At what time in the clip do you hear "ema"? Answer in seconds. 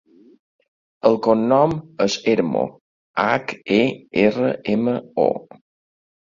4.81-4.99